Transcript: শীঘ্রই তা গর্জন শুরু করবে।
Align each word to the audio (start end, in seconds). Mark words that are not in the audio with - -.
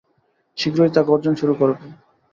শীঘ্রই 0.57 0.91
তা 0.93 1.01
গর্জন 1.03 1.33
শুরু 1.35 1.53
করবে। 1.55 1.85